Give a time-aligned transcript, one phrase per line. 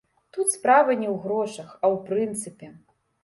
[0.35, 2.73] Тут справа не ў грошах, а ў прынцыпе.